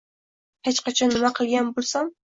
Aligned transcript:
Hech 0.69 0.79
qachon 0.87 1.13
nima 1.17 1.31
qilgan 1.41 1.71
bo'lsam. 1.77 2.15